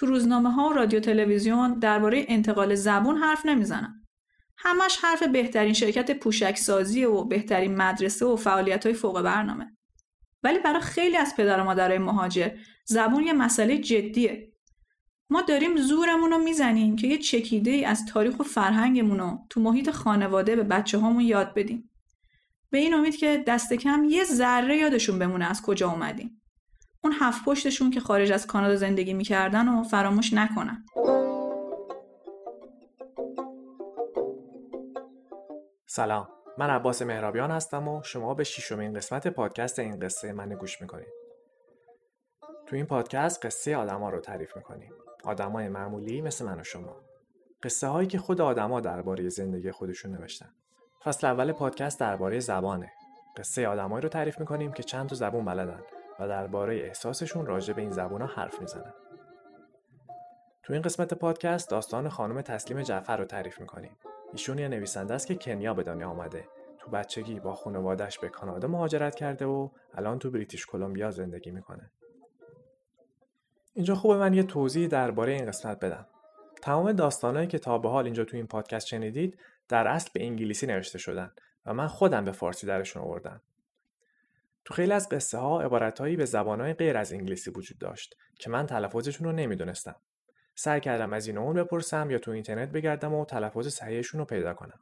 [0.00, 4.06] تو روزنامه ها و رادیو تلویزیون درباره انتقال زبون حرف نمی‌زنن.
[4.58, 9.76] همش حرف بهترین شرکت پوشک سازی و بهترین مدرسه و فعالیت های فوق برنامه.
[10.42, 12.50] ولی برای خیلی از پدر و مادرای مهاجر
[12.84, 14.52] زبون یه مسئله جدیه.
[15.30, 19.60] ما داریم زورمون رو می‌زنیم که یه چکیده ای از تاریخ و فرهنگمون رو تو
[19.60, 21.90] محیط خانواده به بچه هامون یاد بدیم.
[22.70, 26.42] به این امید که دست کم یه ذره یادشون بمونه از کجا اومدیم.
[27.04, 30.84] اون هفت پشتشون که خارج از کانادا زندگی می‌کردن و فراموش نکنن.
[35.86, 36.28] سلام.
[36.58, 41.12] من عباس مهرابیان هستم و شما به ششمین قسمت پادکست این قصه من گوش می‌کنید.
[42.66, 44.92] تو این پادکست قصه آدما رو تعریف می‌کنیم.
[45.24, 46.96] آدمای معمولی مثل من و شما.
[47.62, 50.48] قصه هایی که خود آدما درباره زندگی خودشون نوشتن.
[51.04, 52.92] فصل اول پادکست درباره زبانه.
[53.36, 55.82] قصه آدمایی رو تعریف می‌کنیم که چند تا زبون بلدن.
[56.20, 58.92] و درباره احساسشون راجع به این زبون ها حرف می‌زنن.
[60.62, 63.96] تو این قسمت پادکست داستان خانم تسلیم جعفر رو تعریف می‌کنیم.
[64.32, 66.48] ایشون یه نویسنده است که کنیا به دنیا آمده.
[66.78, 71.90] تو بچگی با خانوادش به کانادا مهاجرت کرده و الان تو بریتیش کلمبیا زندگی می‌کنه.
[73.74, 76.06] اینجا خوبه من یه توضیح درباره این قسمت بدم.
[76.62, 80.66] تمام داستانهایی که تا به حال اینجا تو این پادکست شنیدید در اصل به انگلیسی
[80.66, 81.32] نوشته شدن
[81.66, 83.40] و من خودم به فارسی درشون آوردم.
[84.64, 88.66] تو خیلی از قصه ها عبارتهایی به زبانهای غیر از انگلیسی وجود داشت که من
[88.66, 89.96] تلفظشون رو نمی‌دونستم.
[90.54, 94.54] سعی کردم از این اون بپرسم یا تو اینترنت بگردم و تلفظ صحیحشون رو پیدا
[94.54, 94.80] کنم.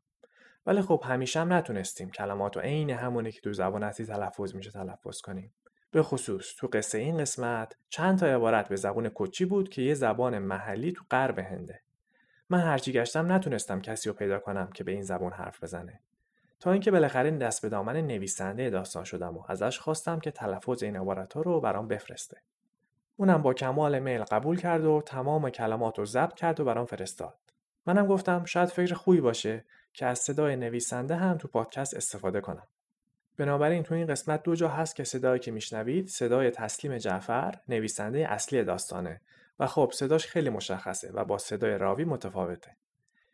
[0.67, 4.71] ولی خب همیشه هم نتونستیم کلمات و عین همونی که تو زبان اصلی تلفظ میشه
[4.71, 5.55] تلفظ کنیم.
[5.91, 9.95] به خصوص تو قصه این قسمت چند تا عبارت به زبان کچی بود که یه
[9.95, 11.81] زبان محلی تو غرب هنده.
[12.51, 16.01] من هرچی گشتم نتونستم کسی رو پیدا کنم که به این زبان حرف بزنه.
[16.61, 20.97] تا اینکه بالاخره دست به دامن نویسنده داستان شدم و ازش خواستم که تلفظ این
[20.97, 22.37] عبارت رو برام بفرسته.
[23.17, 27.39] اونم با کمال میل قبول کرد و تمام کلمات رو ضبط کرد و برام فرستاد.
[27.87, 32.67] منم گفتم شاید فکر خوبی باشه که از صدای نویسنده هم تو پادکست استفاده کنم.
[33.37, 38.33] بنابراین تو این قسمت دو جا هست که صدایی که میشنوید صدای تسلیم جعفر نویسنده
[38.33, 39.21] اصلی داستانه
[39.59, 42.77] و خب صداش خیلی مشخصه و با صدای راوی متفاوته.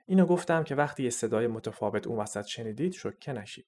[0.07, 3.67] اینو گفتم که وقتی یه صدای متفاوت اون وسط شنیدید شکه نشید.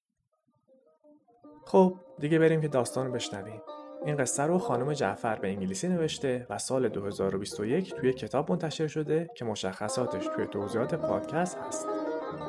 [1.66, 3.62] خب دیگه بریم که داستان رو بشنویم.
[4.04, 9.30] این قصه رو خانم جعفر به انگلیسی نوشته و سال 2021 توی کتاب منتشر شده
[9.36, 11.86] که مشخصاتش توی توضیحات پادکست هست.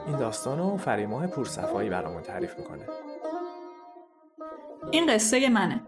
[0.07, 2.87] این داستان رو فریماه پورصفایی برامون تعریف می‌کنه.
[4.91, 5.81] این قصه منه.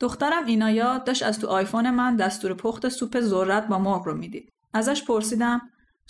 [0.00, 4.52] دخترم اینایا داشت از تو آیفون من دستور پخت سوپ ذرت با مرغ رو می‌دید.
[4.72, 5.60] ازش پرسیدم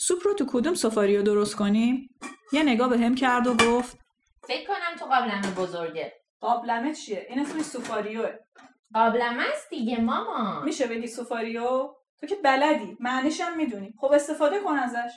[0.03, 2.11] سوپ رو تو کدوم سفاریو درست کنیم؟
[2.53, 3.99] یه نگاه به هم کرد و گفت
[4.43, 6.13] فکر کنم تو قابلمه بزرگه.
[6.41, 8.29] قابلمه چیه؟ این اسمش سوفاریوه
[8.95, 10.61] قابلمه است دیگه ماما.
[10.61, 11.89] میشه بگی سوفاریو
[12.21, 12.97] تو که بلدی.
[13.01, 13.95] معنیش هم می‌دونی.
[13.99, 15.13] خب استفاده کن ازش.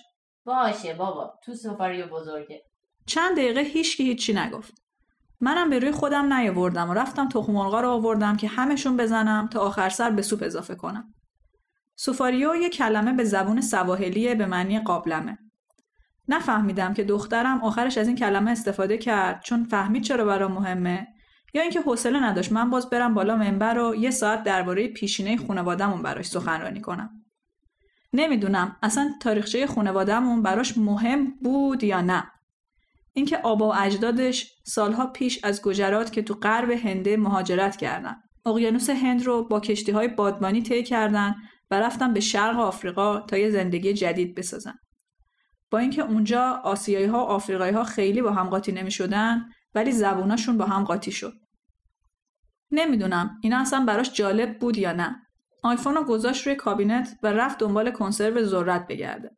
[0.45, 1.33] باشه بابا.
[1.45, 2.63] تو سفاریو بزرگه.
[3.05, 4.73] چند دقیقه هیچکی هیچی نگفت.
[5.41, 9.59] منم به روی خودم نیاوردم و رفتم تخم مرغا رو آوردم که همشون بزنم تا
[9.59, 11.13] آخر سر به سوپ اضافه کنم.
[11.95, 15.37] سوفاریو یه کلمه به زبون سواحلیه به معنی قابلمه.
[16.27, 21.07] نفهمیدم که دخترم آخرش از این کلمه استفاده کرد چون فهمید چرا برام مهمه
[21.53, 26.01] یا اینکه حوصله نداشت من باز برم بالا منبر و یه ساعت درباره پیشینه خانوادهمون
[26.01, 27.09] براش سخنرانی کنم.
[28.13, 32.23] نمی‌دونم اصلا تاریخچه خانوادهمون براش مهم بود یا نه.
[33.13, 38.15] اینکه آبا و اجدادش سالها پیش از گجرات که تو غرب هنده مهاجرت کردن
[38.45, 41.35] اقیانوس هند رو با کشتی های بادبانی طی کردن
[41.73, 44.75] و به شرق آفریقا تا یه زندگی جدید بسازن
[45.71, 49.91] با اینکه اونجا آسیایی ها و آفریقایی ها خیلی با هم قاطی نمی شدن ولی
[49.91, 51.33] زبوناشون با هم قاطی شد.
[52.71, 55.15] نمی‌دونم اینا اصلا براش جالب بود یا نه.
[55.63, 59.29] آیفون رو گذاشت روی کابینت و رفت دنبال کنسرو ذرت بگرده.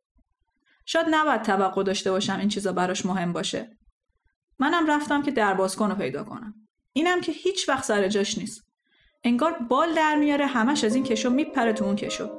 [0.86, 3.78] شاید نباید توقع داشته باشم این چیزا براش مهم باشه.
[4.58, 6.54] منم رفتم که دربازکن رو پیدا کنم.
[6.92, 8.65] اینم که هیچ وقت سر جاش نیست.
[9.26, 12.30] انگار بال در میاره همش از این کشو میپره تو اون کشو.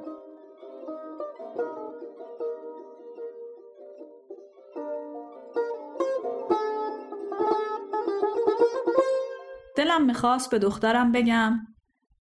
[9.76, 11.60] دلم می‌خواست به دخترم بگم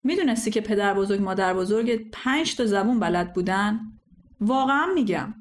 [0.03, 3.79] می‌دونستی که پدر بزرگ مادر بزرگ پنج تا زبون بلد بودن؟
[4.41, 5.33] واقعا میگم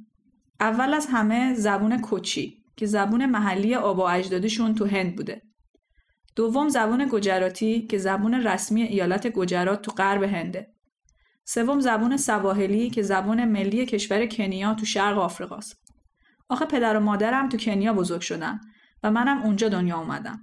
[0.60, 5.42] اول از همه زبون کچی که زبون محلی آبا و اجدادیشون تو هند بوده
[6.36, 10.72] دوم زبون گجراتی که زبون رسمی ایالت گجرات تو غرب هنده
[11.44, 15.76] سوم زبون سواحلی که زبون ملی کشور کنیا تو شرق آفریقاست
[16.48, 18.60] آخه پدر و مادرم تو کنیا بزرگ شدن
[19.02, 20.40] و منم اونجا دنیا اومدم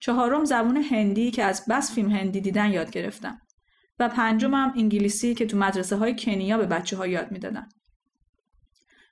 [0.00, 3.40] چهارم زبون هندی که از بس فیلم هندی دیدن یاد گرفتم.
[3.98, 7.68] و پنجمم انگلیسی که تو مدرسه های کنیا به بچه ها یاد می‌دادن.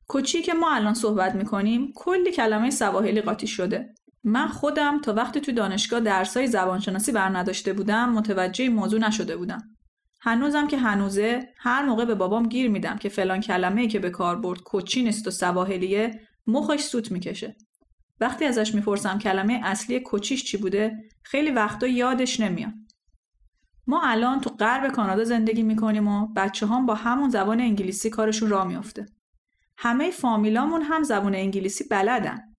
[0.09, 3.94] کوچی که ما الان صحبت می‌کنیم کلی کلمه سواحلی قاطی شده.
[4.26, 9.62] من خودم تا وقتی تو دانشگاه درسای زبانشناسی بر نداشته بودم متوجه موضوع نشده بودم.
[10.20, 14.37] هنوزم که هنوزه هر موقع به بابام گیر میدم که فلان کلمه که به کار
[14.37, 17.56] برد کوچی نیست و سواحلیه مخش سوت می‌کشه.
[18.20, 22.73] وقتی ازش می‌پرسم کلمه اصلی کوچیش چی بوده خیلی وقتا یادش نمیاد.
[23.87, 28.50] ما الان تو غرب کانادا زندگی می‌کنیم و بچه هم با همون زبان انگلیسی کارشون
[28.50, 29.06] را میافته.
[29.78, 32.56] همه فامیلامون هم زبان انگلیسی بلدن.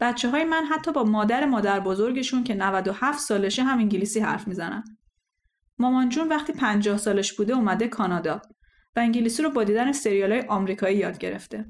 [0.00, 4.84] بچه های من حتی با مادر مادر بزرگشون که 97 سالشه هم انگلیسی حرف می‌زنن.
[5.78, 8.42] مامان جون وقتی 50 سالش بوده اومده کانادا
[8.96, 11.66] و انگلیسی رو با دیدن سریال های آمریکایی یاد گرفته.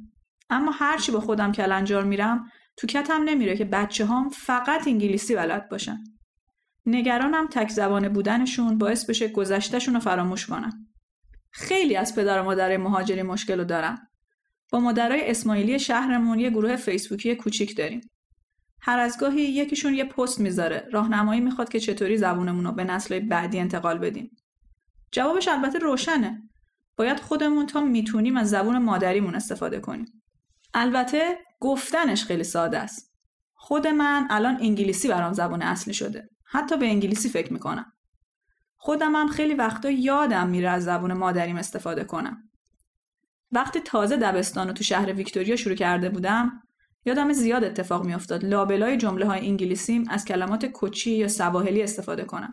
[0.50, 5.68] اما هرچی با خودم کلنجار میرم تو کتم نمیره که بچه هم فقط انگلیسی بلد
[5.68, 5.98] باشن.
[6.86, 10.86] نگرانم تک زبانه بودنشون باعث بشه گذشتهشون رو فراموش کنن.
[11.50, 13.98] خیلی از پدر و مادر مهاجری مشکل رو دارن.
[14.72, 18.00] با مادرای اسماعیلی شهرمون یه گروه فیسبوکی کوچیک داریم.
[18.86, 23.20] هر از گاهی یکیشون یه پست می‌ذاره راهنمایی می‌خواد که چطوری زبونمون رو به نسلهای
[23.20, 24.36] بعدی انتقال بدیم.
[25.12, 26.42] جوابش البته روشنه.
[26.96, 30.22] باید خودمون تا می‌تونیم از زبون مادریمون استفاده کنیم.
[30.74, 33.12] البته گفتنش خیلی ساده است.
[33.54, 36.28] خود من الان انگلیسی برام زبان اصلی شده.
[36.44, 37.92] حتی به انگلیسی فکر می‌کنم.
[38.76, 42.50] خودم هم خیلی وقتا یادم میره از زبون مادریم استفاده کنم.
[43.52, 46.62] وقتی تازه دبستان رو تو شهر ویکتوریا شروع کرده بودم
[47.06, 52.52] یادم زیاد اتفاق میافتاد لابلای جمله های انگلیسیم از کلمات کوچی یا سواحلی استفاده کنم.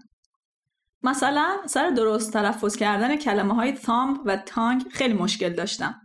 [1.03, 6.01] مثلا سر درست تلفظ کردن کلمه های تامب و تانگ خیلی مشکل داشتم.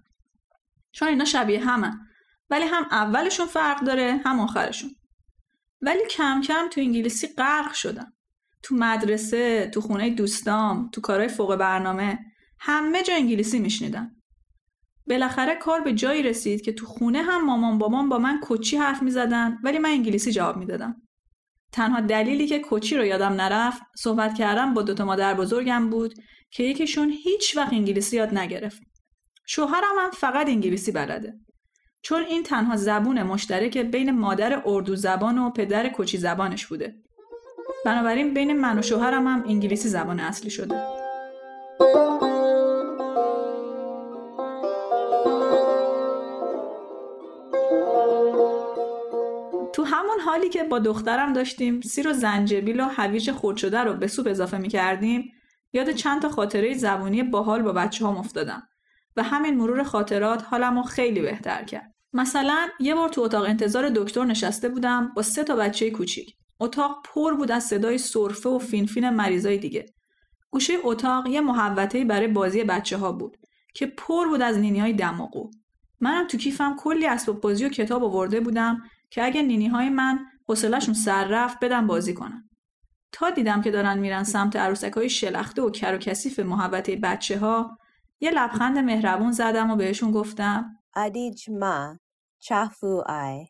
[0.93, 1.93] چون اینا شبیه همه
[2.51, 4.91] ولی هم اولشون فرق داره هم آخرشون.
[5.83, 8.13] ولی کم کم تو انگلیسی غرق شدم.
[8.63, 12.19] تو مدرسه، تو خونه دوستام، تو کارهای فوق برنامه
[12.61, 14.18] همه جا انگلیسی میشنیدم.
[15.11, 19.03] بالاخره کار به جایی رسید که تو خونه هم مامان بابام با من کوچی حرف
[19.03, 21.03] می زدن ولی من انگلیسی جواب می‌دادم.
[21.73, 26.15] تنها دلیلی که کوچی رو یادم نرفت صحبت کردم با دوتا مادر بزرگم بود
[26.51, 28.83] که یکیشون هیچ وقت انگلیسی یاد نگرفت.
[29.47, 31.35] شوهرم هم فقط انگلیسی بلده.
[32.03, 36.95] چون این تنها زبون مشترک بین مادر اردو زبان و پدر کوچی زبانش بوده.
[37.85, 40.83] بنابراین بین من و شوهرم هم انگلیسی زبان اصلی شده.
[49.79, 53.95] تو همون حالی که با دخترم داشتیم سیر و زنجبیل و هویج خرد شده رو
[53.95, 55.33] به سوپ اضافه می کردیم
[55.73, 58.63] یاد چند تا خاطره زبونی باحال با بچه هم افتادم
[59.17, 61.95] و همین مرور خاطرات حالمو خیلی بهتر کرد.
[62.13, 66.35] مثلا یه بار تو اتاق انتظار دکتر نشسته بودم با سه تا بچه کوچیک.
[66.61, 69.87] اتاق پر بود از صدای سرفه و فینفین مریضای دیگه.
[70.51, 73.37] گوشه اتاق یه محوطه‌ای برای بازی بچه ها بود
[73.75, 75.51] که پر بود از نینی های دماغو.
[76.01, 80.19] منم تو کیفم کلی اسباب بازی و کتاب آورده بودم که اگه نینی های من
[80.49, 82.51] حوصله‌شون سر رفت بدم بازی کنن.
[83.13, 87.39] تا دیدم که دارن میرن سمت عروسک های شلخته و کر و کثیف محوطه بچه
[87.39, 87.79] ها
[88.21, 91.99] یه لبخند مهربون زدم و بهشون گفتم ادیج ما
[92.39, 93.47] چفو آی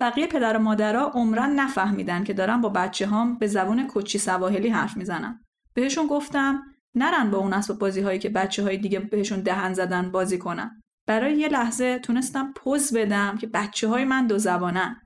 [0.00, 4.68] بقیه پدر و مادرها عمرن نفهمیدن که دارم با بچه هام به زبون کچی سواحلی
[4.68, 5.44] حرف می‌زنم.
[5.74, 6.62] بهشون گفتم
[6.94, 10.82] نرن با اون اسباب بازی هایی که بچه های دیگه بهشون دهن زدن بازی کنن.
[11.06, 15.02] برای یه لحظه تونستم پوز بدم که بچه های من دو زبانن.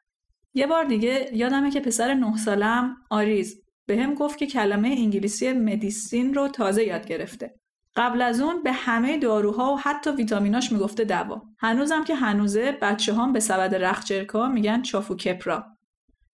[0.55, 5.53] یه بار دیگه یادمه که پسر نه سالم آریز به هم گفت که کلمه انگلیسی
[5.53, 7.55] مدیسین رو تازه یاد گرفته.
[7.97, 11.43] قبل از اون به همه داروها و حتی ویتامیناش می‌گفته دوا.
[11.59, 15.65] هنوزم که هنوزه بچه هم به سبد رخچرکا میگن چافو کپرا.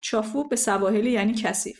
[0.01, 1.79] چافو به سواحلی یعنی کثیف.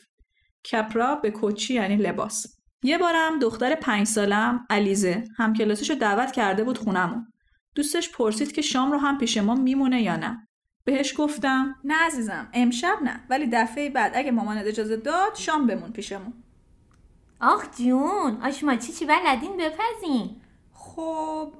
[0.72, 2.46] کپرا به کوچی یعنی لباس.
[2.84, 7.33] یه بارم دختر پنج سالم علیزه هم رو دعوت کرده بود خونمون.
[7.76, 10.48] دوستش پرسید که شام رو هم پیش ما میمونه یا نه.
[10.84, 15.92] بهش گفتم نه عزیزم امشب نه ولی دفعه بعد اگه مامانت اجازه داد شام بمون
[15.92, 16.34] پیشمون.
[17.42, 20.42] آخ جون آشما چی چی بلدین بپزین
[20.74, 21.54] خب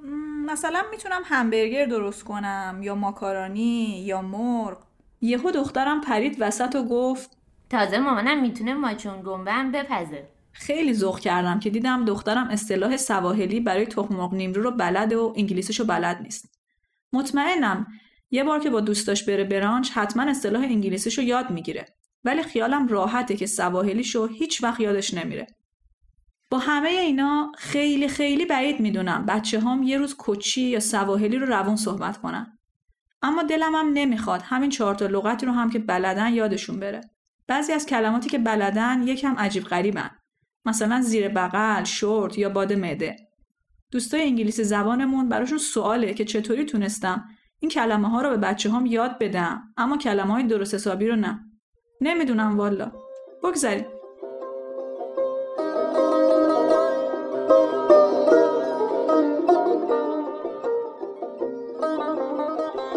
[0.46, 4.78] مثلا می‌تونم همبرگر درست کنم یا ماکارونی یا مرغ
[5.20, 7.36] یهو دخترم پرید وسط و گفت
[7.70, 13.60] تازه مامانم می‌تونه ماچون گنبه هم بپزه خیلی ذوق کردم که دیدم دخترم اصطلاح سواحلی
[13.60, 16.58] برای تخم مرغ نیمرو رو بلده و انگلیسیشو بلد نیست
[17.12, 17.86] مطمئنم
[18.30, 21.86] یه بار که با دوستاش بره برانچ حتما اصطلاح انگلیسیشو یاد می‌گیره
[22.24, 25.46] ولی خیالم راحته که سواحلیشو هیچ وقت یادش نمیره
[26.50, 31.46] با همه اینا خیلی خیلی بعید می‌دونم بچه هم یه روز کچی یا سواحلی رو
[31.46, 32.58] روون صحبت کنن.
[33.22, 37.00] اما دلم هم نمی‌خواد همین چهار تا لغتی رو هم که بلدن یادشون بره.
[37.46, 40.10] بعضی از کلماتی که بلدن یکم عجیب غریبن.
[40.64, 43.16] مثلا زیر بغل، شورت یا باد معده.
[43.90, 47.24] دوستای انگلیسی زبانمون براشون سواله که چطوری تونستم
[47.58, 51.16] این کلمه ها رو به بچه هم یاد بدم اما کلمه های درست حسابی رو
[51.16, 51.40] نه.
[52.00, 52.92] نمی‌دونم والا.
[53.42, 53.84] بگذاریم.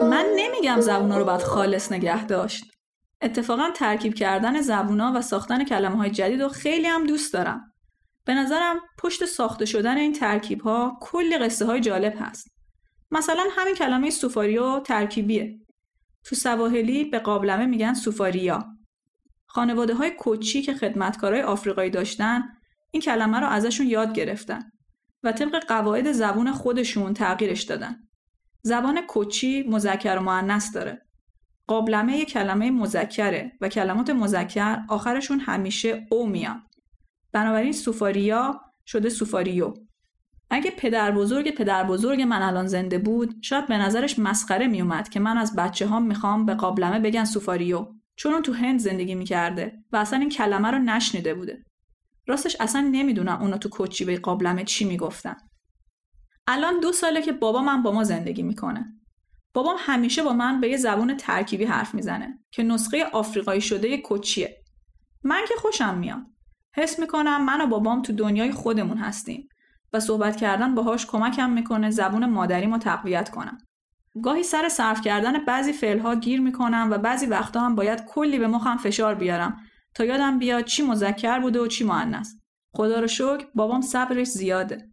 [0.10, 2.77] من نمیگم زبونا رو باید خالص نگه داشت.
[3.22, 7.74] اتفاقا ترکیب کردن زبونا و ساختن کلمه های جدید رو خیلی هم دوست دارم.
[8.26, 12.48] به نظرم پشت ساخته شدن این ترکیب ها کلی قصه های جالب هست.
[13.12, 15.60] مثلا همین کلمه سوفاریو ترکیبیه.
[16.24, 18.66] تو سواحلی به قابلمه میگن سوفاریا.
[19.46, 22.44] خانواده های کوچی که خدمتکارای آفریقایی داشتن
[22.92, 24.72] این کلمه رو ازشون یاد گرفتن
[25.24, 28.08] و طبق قواعد زبون خودشون تغییرش دادن.
[28.62, 31.07] زبان کوچی مذکر و مؤنث داره.
[31.68, 36.64] قابلمه یک کلمه مذکره و کلمات مذکر آخرشون همیشه او میان.
[37.32, 39.74] بنابراین سوفاریا شده سوفاریو.
[40.50, 45.20] اگه پدر بزرگ پدر بزرگ من الان زنده بود شاید به نظرش مسخره میومد که
[45.20, 49.84] من از بچه ها می‌خوام به قابلمه بگن سوفاریو چون اون تو هند زندگی می‌کرده
[49.92, 51.64] و اصلا این کلمه رو نشنیده بوده.
[52.28, 55.36] راستش اصلا نمی‌دونم اونا تو کوچی به قابلمه چی می‌گفتن.
[56.48, 58.97] الان دو ساله که بابا من با ما زندگی می‌کنه.
[59.58, 64.02] بابام همیشه با من به یه زبون ترکیبی حرف می‌زنه که نسخه آفریقایی شده یه
[64.02, 64.58] کوچیه.
[65.24, 66.22] من که خوشم میاد.
[66.76, 69.50] حس می‌کنم من و بابام تو دنیای خودمون هستیم
[69.94, 73.58] و صحبت کردن باهاش کمکم می‌کنه زبون مادریمو تقویت کنم.
[74.24, 78.48] گاهی سر صرف کردن بعضی فعلها گیر می‌کنم و بعضی وقتا هم باید کلی به
[78.48, 79.58] مخم فشار بیارم
[79.96, 82.34] تا یادم بیاد چی مذکر بوده و چی مؤنث.
[82.76, 84.92] خدا رو شکر بابام صبرش زیاده.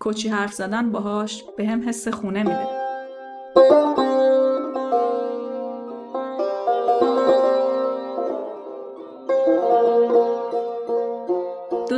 [0.00, 2.77] کوچی حرف زدن باهاش به هم حس خونه میده.
[3.58, 3.64] دو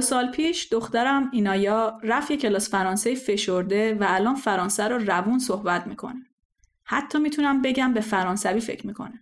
[0.01, 5.87] سال پیش دخترم اینایا رفت یه کلاس فرانسه فشرده و الان فرانسه رو روون صحبت
[5.87, 6.27] می‌کنه.
[6.85, 9.21] حتی می‌تونم بگم به فرانسوی فکر می‌کنه.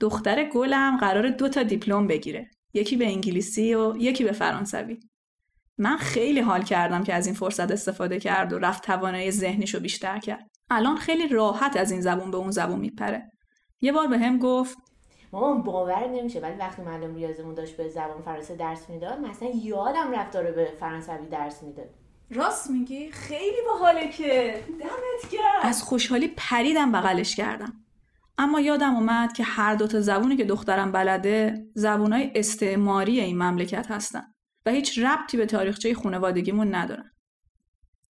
[0.00, 2.50] دختر گلم قرار دو تا دیپلم بگیره.
[2.74, 5.00] یکی به انگلیسی و یکی به فرانسوی.
[5.78, 9.80] من خیلی حال کردم که از این فرصت استفاده کرد و رفت توانایی ذهنیش رو
[9.80, 10.55] بیشتر کرد.
[10.70, 13.30] الان خیلی راحت از این زبون به اون زبون میپره.
[13.80, 14.76] یه بار به هم گفت
[15.32, 20.12] مامان باور نمیشه ولی وقتی معلم ریاضیمون داشت به زبان فرانسه درس می‌داد مثلا یادم
[20.12, 21.90] رفت داره به فرانسوی درس میده.
[22.30, 24.60] راست میگی؟ خیلی باحاله که.
[24.68, 25.60] دمت گرم.
[25.62, 27.72] از خوشحالی پریدم بغلش کردم.
[28.38, 34.22] اما یادم اومد که هر دوتا زبونی که دخترم بلده زبونای استعماری این مملکت هستن
[34.66, 37.10] و هیچ ربطی به تاریخچه خانوادگیمون ندارن.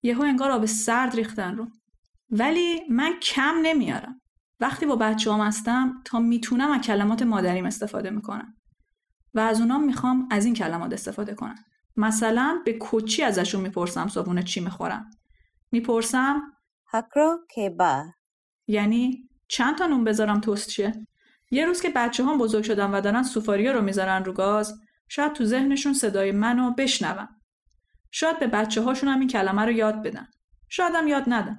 [0.02, 1.66] یهو انگار آب سرد ریختن رو.
[2.30, 4.20] ولی من کم نمیارم.
[4.60, 8.54] وقتی با بچه هم هستم تا می‌تونم از کلمات مادریم استفاده می‌کنم.
[9.34, 11.54] و از اونام می‌خوام از این کلمات استفاده کنم.
[11.96, 15.10] مثلا به کوچی ازشون می‌پرسم صبحونه چی می‌خورم.
[15.72, 16.42] می‌پرسم
[16.92, 18.04] هکرو کبا.
[18.66, 21.06] یعنی چند تا نون بذارم توست چیه؟
[21.50, 25.32] یه روز که بچه هم بزرگ شدن و دارن سوفاریا رو می‌ذارن رو گاز شاید
[25.32, 27.28] تو ذهنشون صدای منو بشنون.
[28.10, 30.28] شاید به بچه هاشون هم این کلمه رو یاد بدن.
[30.68, 31.58] شاید هم یاد ندن.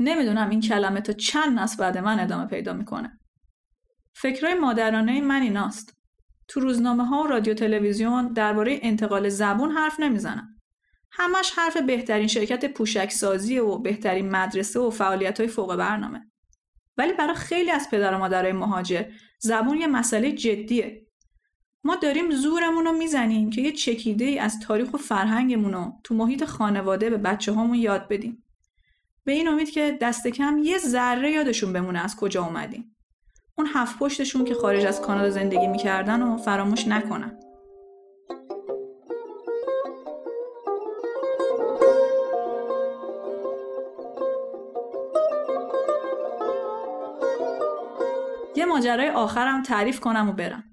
[0.00, 3.20] نمی‌دونم این کلمه تا چند نسل بعد من ادامه پیدا می‌کنه.
[4.14, 5.96] فکرای مادرانه من ایناست.
[6.48, 10.56] تو روزنامه ها و رادیو تلویزیون درباره انتقال زبون حرف نمی‌زنن.
[11.12, 16.30] همش حرف بهترین شرکت پوشک سازی و بهترین مدرسه و فعالیت های فوق برنامه.
[16.96, 19.04] ولی برای خیلی از پدر و مادرای مهاجر
[19.40, 21.06] زبون یه مسئله جدیه.
[21.84, 26.14] ما داریم زورمون رو می‌زنیم که یه چکیده ای از تاریخ و فرهنگمون رو تو
[26.14, 28.44] محیط خانواده به بچه هامون یاد بدیم.
[29.24, 32.96] به این امید که دست کم یه ذره یادشون بمونه از کجا اومدیم.
[33.58, 37.40] اون هفت پشتشون که خارج از کانادا زندگی می‌کردن و فراموش نکنن.
[48.56, 50.64] یه ماجرای آخرم تعریف کنم و برم.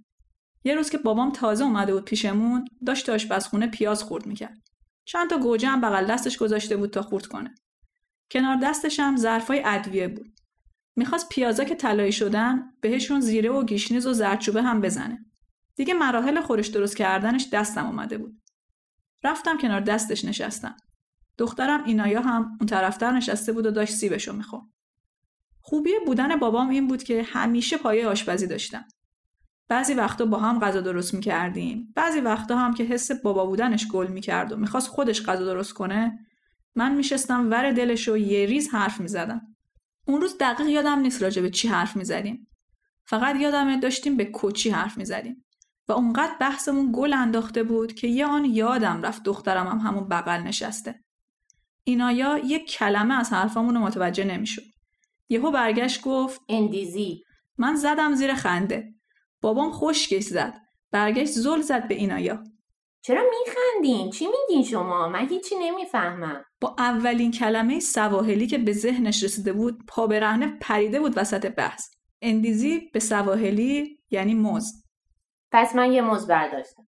[0.63, 4.57] یه روز که بابام تازه اومده بود پیشمون داشت تو آشپزخونه پیاز خورد می‌کرد.
[5.05, 7.55] چند تا گوجه هم بغل دستش گذاشته بود تا خورد کنه.
[8.31, 10.33] کنار دستش هم ظرفای ادویه بود.
[10.95, 15.25] می‌خواست پیازا که طلایی شدن بهشون زیره و گیشنیز و زردچوبه هم بزنه.
[15.75, 18.41] دیگه مراحل خورش درست کردنش دستم اومده بود.
[19.23, 20.75] رفتم کنار دستش نشستم.
[21.37, 24.63] دخترم اینایا هم اون طرفتر نشسته بود و داشت سیبشو می‌خورد.
[25.61, 28.85] خوبی بودن بابام این بود که همیشه پایه آشپزی داشتم.
[29.69, 31.93] بعضی وقتا با هم غذا درست می‌کردیم.
[31.95, 36.26] بعضی وقتا هم که حس بابا بودنش گل می‌کرد و می‌خواست خودش غذا درست کنه
[36.75, 39.55] من میشستم ور دلش و یه ریز حرف می‌زدم.
[40.07, 42.47] اون روز دقیق یادم نیست راجع به چی حرف می‌زدیم.
[43.05, 45.45] فقط یادمه داشتیم به کوچی حرف می‌زدیم.
[45.87, 50.41] و اونقدر بحثمون گل انداخته بود که یه آن یادم رفت دخترم هم همون بغل
[50.41, 51.03] نشسته.
[51.83, 54.63] اینایا یک کلمه از حرفامون رو متوجه نمی‌شد.
[55.29, 57.23] یهو برگشت گفت اندیزی
[57.57, 58.93] من زدم زیر خنده.
[59.41, 60.53] بابام خشکش زد.
[60.91, 62.43] برگشت زل زد به اینایا.
[63.07, 69.23] چرا میخندین چی میگین شما من هیچی نمی‌فهمم با اولین کلمه سواحلی که به ذهنش
[69.23, 71.89] رسیده بود پا به رهنه پریده بود وسط بحث.
[72.21, 74.83] اندیزی به سواحلی یعنی موز.
[75.51, 76.87] پس من یه موز برداشتم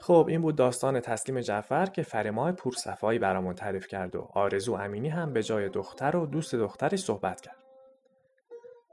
[0.00, 5.08] خب این بود داستان تسلیم جعفر که فریماه پورصفایی برامون تعریف کرد و آرزو امینی
[5.08, 7.65] هم به جای دختر و دوست دخترش صحبت کرد.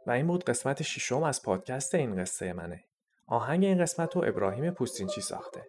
[0.07, 2.83] و این بود قسمت ششم از پادکست این قصه منه.
[3.27, 5.65] آهنگ این قسمت رو ابراهیم پوستینچی ساخته.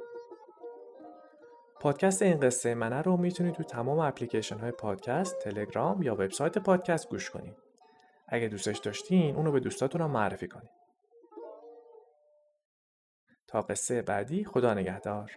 [1.81, 7.09] پادکست این قصه منه رو می‌تونید تو تمام اپلیکیشن های پادکست، تلگرام یا وبسایت پادکست
[7.09, 7.57] گوش کنید.
[8.29, 10.71] اگه دوستش داشتین اونو به دوستاتون هم معرفی کنید.
[13.47, 15.31] تا قصه بعدی خدا نگهدار.